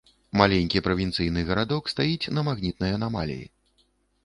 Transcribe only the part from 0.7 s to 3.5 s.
правінцыйны гарадок стаіць на магнітнай анамаліі.